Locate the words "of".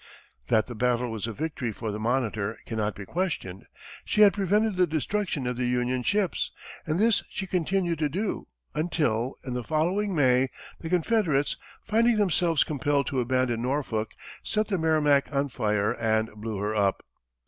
5.45-5.57